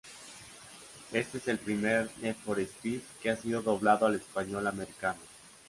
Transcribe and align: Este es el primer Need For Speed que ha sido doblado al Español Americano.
Este 1.11 1.37
es 1.37 1.47
el 1.47 1.59
primer 1.59 2.09
Need 2.23 2.35
For 2.43 2.59
Speed 2.59 3.01
que 3.21 3.29
ha 3.29 3.35
sido 3.35 3.61
doblado 3.61 4.07
al 4.07 4.15
Español 4.15 4.65
Americano. 4.65 5.19